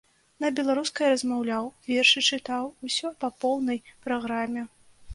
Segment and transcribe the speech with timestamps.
[0.45, 3.77] На беларускай размаўляў, вершы чытаў, усё па поўнай
[4.09, 4.71] праграме.